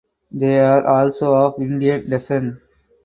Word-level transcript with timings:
They 0.31 0.59
are 0.59 0.83
also 0.87 1.35
of 1.35 1.61
Indian 1.61 2.09
descent. 2.09 2.57